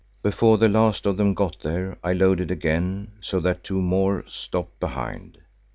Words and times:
Before 0.23 0.57
the 0.57 0.67
last 0.67 1.05
of 1.05 1.17
them 1.17 1.35
got 1.35 1.57
there 1.61 1.95
I 2.03 2.13
loaded 2.13 2.49
again, 2.49 3.11
so 3.21 3.39
that 3.41 3.63
two 3.63 3.79
more 3.83 4.25
stopped 4.27 4.79
behind. 4.79 5.37